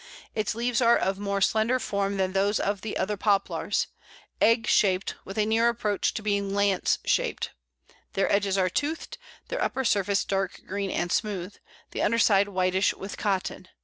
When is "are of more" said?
0.81-1.41